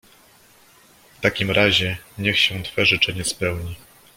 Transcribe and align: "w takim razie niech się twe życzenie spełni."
"w 1.17 1.21
takim 1.21 1.51
razie 1.51 1.97
niech 2.17 2.39
się 2.39 2.63
twe 2.63 2.85
życzenie 2.85 3.23
spełni." 3.23 3.75